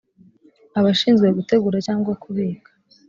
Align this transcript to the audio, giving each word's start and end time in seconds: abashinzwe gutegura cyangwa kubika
abashinzwe 0.79 1.27
gutegura 1.37 1.77
cyangwa 1.87 2.11
kubika 2.23 2.69